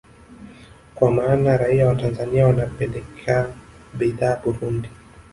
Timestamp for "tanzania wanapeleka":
1.95-3.53